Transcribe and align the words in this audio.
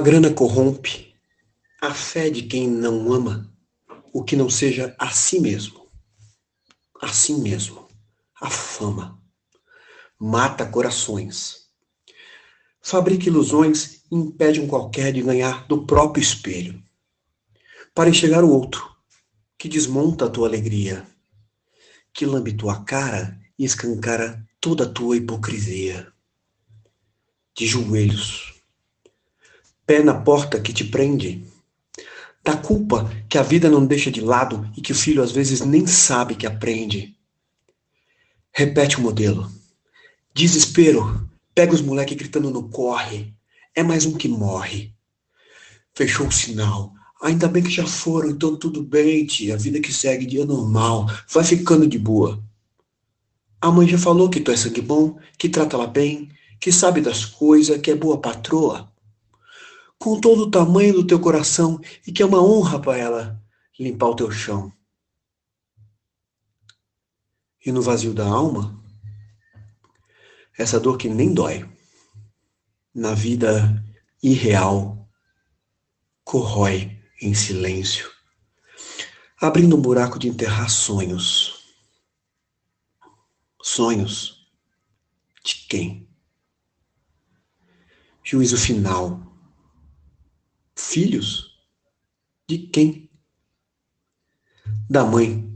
grana 0.00 0.32
corrompe 0.32 1.14
a 1.80 1.94
fé 1.94 2.30
de 2.30 2.42
quem 2.42 2.66
não 2.66 3.12
ama 3.12 3.50
o 4.12 4.24
que 4.24 4.34
não 4.34 4.50
seja 4.50 4.94
a 4.98 5.10
si 5.10 5.40
mesmo. 5.40 5.88
Assim 7.00 7.40
mesmo, 7.40 7.86
a 8.40 8.50
fama 8.50 9.20
mata 10.18 10.66
corações. 10.66 11.68
Fabrica 12.82 13.26
ilusões 13.28 14.02
e 14.10 14.16
impede 14.16 14.60
um 14.60 14.66
qualquer 14.66 15.12
de 15.12 15.22
ganhar 15.22 15.66
do 15.66 15.86
próprio 15.86 16.22
espelho. 16.22 16.82
Para 17.94 18.10
enxergar 18.10 18.44
o 18.44 18.50
outro, 18.50 18.88
que 19.58 19.68
desmonta 19.68 20.26
a 20.26 20.30
tua 20.30 20.48
alegria, 20.48 21.06
que 22.12 22.26
lambe 22.26 22.52
tua 22.52 22.84
cara 22.84 23.38
e 23.58 23.64
escancara 23.64 24.46
toda 24.60 24.84
a 24.84 24.88
tua 24.88 25.16
hipocrisia. 25.16 26.10
De 27.54 27.66
joelhos, 27.66 28.59
pé 29.90 30.04
na 30.04 30.14
porta 30.14 30.60
que 30.60 30.72
te 30.72 30.84
prende, 30.84 31.44
da 32.44 32.56
culpa 32.56 33.10
que 33.28 33.36
a 33.36 33.42
vida 33.42 33.68
não 33.68 33.84
deixa 33.84 34.08
de 34.08 34.20
lado 34.20 34.70
e 34.76 34.80
que 34.80 34.92
o 34.92 34.94
filho 34.94 35.20
às 35.20 35.32
vezes 35.32 35.62
nem 35.62 35.84
sabe 35.84 36.36
que 36.36 36.46
aprende. 36.46 37.16
Repete 38.52 38.98
o 38.98 39.00
modelo. 39.00 39.50
Desespero, 40.32 41.28
pega 41.52 41.74
os 41.74 41.82
moleques 41.82 42.16
gritando 42.16 42.50
no 42.50 42.68
corre. 42.68 43.34
É 43.74 43.82
mais 43.82 44.06
um 44.06 44.12
que 44.12 44.28
morre. 44.28 44.94
Fechou 45.92 46.28
o 46.28 46.32
sinal. 46.32 46.92
Ainda 47.20 47.48
bem 47.48 47.64
que 47.64 47.70
já 47.70 47.84
foram, 47.84 48.30
então 48.30 48.56
tudo 48.56 48.84
bem, 48.84 49.26
tia. 49.26 49.54
A 49.54 49.58
vida 49.58 49.80
que 49.80 49.92
segue, 49.92 50.24
dia 50.24 50.46
normal. 50.46 51.10
Vai 51.28 51.42
ficando 51.42 51.84
de 51.88 51.98
boa. 51.98 52.40
A 53.60 53.72
mãe 53.72 53.88
já 53.88 53.98
falou 53.98 54.30
que 54.30 54.38
tu 54.38 54.52
é 54.52 54.56
sangue 54.56 54.82
bom, 54.82 55.18
que 55.36 55.48
trata 55.48 55.74
ela 55.74 55.88
bem, 55.88 56.30
que 56.60 56.70
sabe 56.70 57.00
das 57.00 57.24
coisas, 57.24 57.80
que 57.80 57.90
é 57.90 57.96
boa 57.96 58.20
patroa 58.20 58.88
com 60.00 60.18
todo 60.18 60.44
o 60.44 60.50
tamanho 60.50 60.94
do 60.94 61.06
teu 61.06 61.20
coração 61.20 61.78
e 62.06 62.10
que 62.10 62.22
é 62.22 62.26
uma 62.26 62.42
honra 62.42 62.80
para 62.80 62.96
ela 62.96 63.44
limpar 63.78 64.08
o 64.08 64.16
teu 64.16 64.30
chão. 64.30 64.72
E 67.64 67.70
no 67.70 67.82
vazio 67.82 68.14
da 68.14 68.26
alma, 68.26 68.82
essa 70.56 70.80
dor 70.80 70.96
que 70.96 71.06
nem 71.06 71.34
dói, 71.34 71.70
na 72.94 73.12
vida 73.12 73.84
irreal, 74.22 75.06
corrói 76.24 76.98
em 77.20 77.34
silêncio, 77.34 78.10
abrindo 79.38 79.76
um 79.76 79.82
buraco 79.82 80.18
de 80.18 80.28
enterrar 80.28 80.70
sonhos. 80.70 81.62
Sonhos 83.62 84.50
de 85.44 85.66
quem? 85.68 86.08
Juízo 88.24 88.56
final 88.56 89.29
Filhos? 90.90 91.56
De 92.48 92.58
quem? 92.58 93.08
Da 94.90 95.04
mãe, 95.04 95.48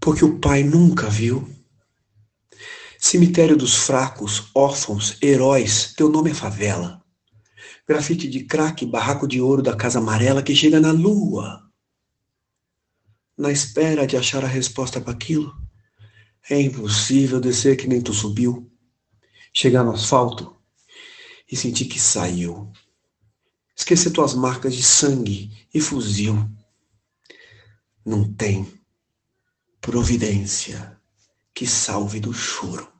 porque 0.00 0.24
o 0.24 0.38
pai 0.38 0.62
nunca 0.62 1.10
viu. 1.10 1.52
Cemitério 2.96 3.56
dos 3.56 3.74
fracos, 3.74 4.52
órfãos, 4.54 5.20
heróis, 5.20 5.94
teu 5.96 6.08
nome 6.08 6.30
é 6.30 6.34
favela. 6.34 7.04
Grafite 7.88 8.28
de 8.28 8.44
crack, 8.44 8.86
barraco 8.86 9.26
de 9.26 9.40
ouro 9.40 9.62
da 9.62 9.74
casa 9.74 9.98
amarela 9.98 10.44
que 10.44 10.54
chega 10.54 10.78
na 10.78 10.92
lua. 10.92 11.68
Na 13.36 13.50
espera 13.50 14.06
de 14.06 14.16
achar 14.16 14.44
a 14.44 14.46
resposta 14.48 15.00
para 15.00 15.12
aquilo, 15.12 15.52
é 16.48 16.60
impossível 16.60 17.40
descer 17.40 17.76
que 17.76 17.88
nem 17.88 18.00
tu 18.00 18.14
subiu, 18.14 18.70
chegar 19.52 19.82
no 19.82 19.90
asfalto 19.90 20.56
e 21.50 21.56
sentir 21.56 21.86
que 21.86 21.98
saiu 21.98 22.72
esquecer 23.78 24.10
tuas 24.10 24.34
marcas 24.34 24.74
de 24.74 24.82
sangue 24.82 25.56
e 25.72 25.80
fuzil. 25.80 26.50
Não 28.04 28.30
tem 28.32 28.66
providência 29.80 31.00
que 31.54 31.64
salve 31.64 32.18
do 32.18 32.32
choro. 32.32 32.92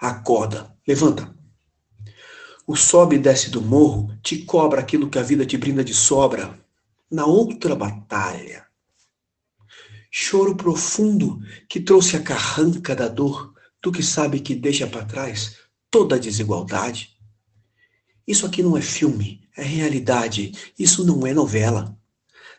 Acorda, 0.00 0.76
levanta. 0.86 1.32
O 2.66 2.74
sobe 2.74 3.16
e 3.16 3.18
desce 3.20 3.50
do 3.50 3.62
morro 3.62 4.18
te 4.20 4.44
cobra 4.44 4.80
aquilo 4.80 5.08
que 5.08 5.18
a 5.18 5.22
vida 5.22 5.46
te 5.46 5.56
brinda 5.56 5.84
de 5.84 5.94
sobra 5.94 6.58
na 7.08 7.24
outra 7.24 7.76
batalha. 7.76 8.66
Choro 10.10 10.56
profundo 10.56 11.40
que 11.68 11.80
trouxe 11.80 12.16
a 12.16 12.22
carranca 12.22 12.96
da 12.96 13.06
dor, 13.06 13.54
tu 13.80 13.92
que 13.92 14.02
sabe 14.02 14.40
que 14.40 14.54
deixa 14.54 14.86
para 14.86 15.04
trás 15.04 15.58
toda 15.90 16.16
a 16.16 16.18
desigualdade. 16.18 17.16
Isso 18.26 18.46
aqui 18.46 18.62
não 18.62 18.76
é 18.76 18.80
filme, 18.80 19.42
é 19.56 19.62
realidade. 19.62 20.52
Isso 20.78 21.04
não 21.04 21.26
é 21.26 21.34
novela. 21.34 21.96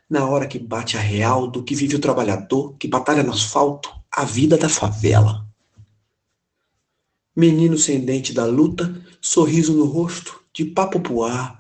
Na 0.10 0.28
hora 0.28 0.48
que 0.48 0.60
bate 0.60 0.98
a 0.98 1.00
real 1.00 1.48
do 1.48 1.64
que 1.64 1.74
vive 1.74 1.96
o 1.96 2.00
trabalhador, 2.00 2.76
que 2.78 2.88
batalha 2.88 3.24
no 3.24 3.32
asfalto, 3.32 3.90
a 4.12 4.26
vida 4.26 4.58
da 4.58 4.70
favela. 4.70 5.48
Menino 7.36 7.78
sem 7.78 8.00
dente 8.04 8.32
da 8.32 8.46
luta, 8.46 8.96
sorriso 9.20 9.74
no 9.74 9.86
rosto, 9.86 10.44
de 10.54 10.66
papo 10.66 11.00
pro 11.00 11.24
ar, 11.24 11.60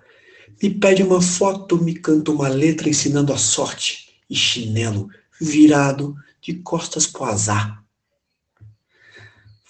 me 0.62 0.70
pede 0.70 1.02
uma 1.02 1.22
foto, 1.22 1.82
me 1.82 1.96
canta 1.96 2.32
uma 2.32 2.48
letra 2.48 2.88
ensinando 2.88 3.34
a 3.34 3.38
sorte, 3.38 4.14
e 4.30 4.36
chinelo 4.36 5.10
virado 5.42 6.16
de 6.42 6.54
costas 6.56 7.08
pro 7.08 7.26
azar. 7.26 7.84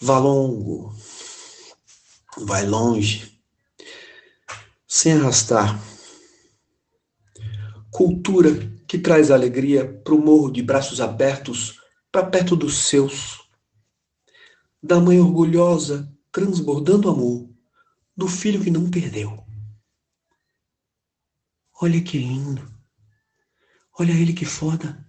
Vá 0.02 0.20
longo, 0.20 0.94
vai 2.38 2.66
longe, 2.66 3.33
sem 4.94 5.14
arrastar. 5.14 5.76
Cultura 7.90 8.52
que 8.88 9.00
traz 9.00 9.32
alegria 9.32 9.92
para 9.92 10.14
o 10.14 10.24
morro 10.24 10.52
de 10.52 10.62
braços 10.62 11.02
abertos 11.02 11.82
para 12.12 12.28
perto 12.28 12.56
dos 12.56 12.78
seus. 12.78 13.42
Da 14.84 15.00
mãe 15.00 15.20
orgulhosa, 15.20 16.16
transbordando 16.32 17.10
amor, 17.10 17.50
do 18.16 18.28
filho 18.28 18.64
que 18.64 18.70
não 18.70 18.88
perdeu. 18.92 19.44
Olha 21.82 22.00
que 22.00 22.20
lindo. 22.20 22.62
Olha 23.98 24.12
ele 24.12 24.32
que 24.32 24.46
foda. 24.46 25.04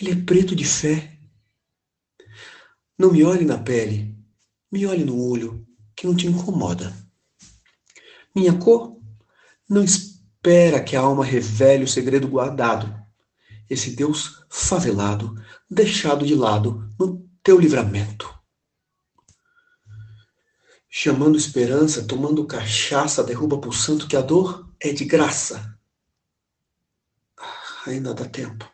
Ele 0.00 0.12
é 0.12 0.24
preto 0.24 0.56
de 0.56 0.64
fé. 0.64 1.20
Não 2.98 3.12
me 3.12 3.22
olhe 3.22 3.44
na 3.44 3.58
pele, 3.58 4.16
me 4.72 4.86
olhe 4.86 5.04
no 5.04 5.22
olho, 5.22 5.68
que 5.94 6.06
não 6.06 6.16
te 6.16 6.26
incomoda. 6.26 7.05
Minha 8.36 8.52
cor? 8.52 9.00
Não 9.66 9.82
espera 9.82 10.84
que 10.84 10.94
a 10.94 11.00
alma 11.00 11.24
revele 11.24 11.84
o 11.84 11.88
segredo 11.88 12.28
guardado. 12.28 12.94
Esse 13.68 13.96
Deus 13.96 14.44
favelado, 14.50 15.34
deixado 15.70 16.26
de 16.26 16.34
lado 16.34 16.86
no 17.00 17.26
teu 17.42 17.58
livramento. 17.58 18.30
Chamando 20.86 21.38
esperança, 21.38 22.04
tomando 22.04 22.46
cachaça, 22.46 23.24
derruba 23.24 23.58
por 23.58 23.74
santo 23.74 24.06
que 24.06 24.16
a 24.16 24.20
dor 24.20 24.70
é 24.78 24.92
de 24.92 25.06
graça. 25.06 25.74
Ah, 27.40 27.82
ainda 27.86 28.12
dá 28.12 28.26
tempo. 28.26 28.70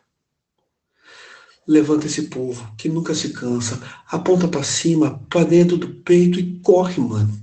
Levanta 1.65 2.07
esse 2.07 2.23
povo 2.23 2.75
que 2.77 2.89
nunca 2.89 3.15
se 3.15 3.31
cansa, 3.31 3.81
aponta 4.07 4.45
para 4.45 4.61
cima, 4.61 5.25
para 5.29 5.45
dentro 5.45 5.77
do 5.77 6.01
peito 6.03 6.37
e 6.37 6.59
corre, 6.59 6.99
mano. 6.99 7.41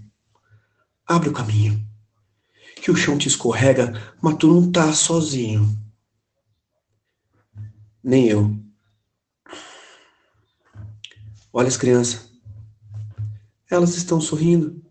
Abre 1.06 1.30
o 1.30 1.32
caminho 1.32 1.89
que 2.76 2.90
o 2.90 2.96
chão 2.96 3.18
te 3.18 3.28
escorrega, 3.28 3.92
mas 4.22 4.36
tu 4.36 4.46
não 4.46 4.70
tá 4.70 4.92
sozinho. 4.92 5.78
Nem 8.02 8.28
eu. 8.28 8.56
Olha 11.52 11.68
as 11.68 11.76
crianças. 11.76 12.30
Elas 13.70 13.96
estão 13.96 14.20
sorrindo. 14.20 14.82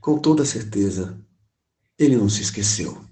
Com 0.00 0.18
toda 0.18 0.44
certeza, 0.44 1.20
ele 1.98 2.16
não 2.16 2.28
se 2.28 2.42
esqueceu. 2.42 3.09